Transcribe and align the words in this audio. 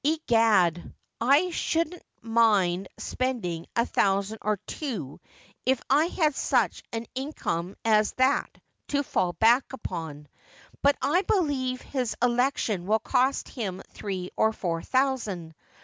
'Egad,'l 0.03 1.51
shouldn't 1.51 2.01
nmid 2.25 2.87
spending 2.97 3.67
a 3.75 3.85
thousand 3.85 4.39
or 4.41 4.57
two 4.65 5.19
if 5.63 5.79
I 5.91 6.05
had 6.05 6.33
such 6.33 6.81
an 6.91 7.05
income 7.13 7.75
as 7.85 8.13
that 8.13 8.49
to 8.87 9.03
fall 9.03 9.33
back 9.33 9.73
upon. 9.73 10.27
But 10.81 10.97
I 11.03 11.21
believe 11.21 11.81
his 11.81 12.15
election 12.19 12.87
will 12.87 12.97
cost 12.97 13.47
him 13.47 13.83
thiee 13.93 14.29
or 14.35 14.53
four 14.53 14.81
thousand. 14.81 15.53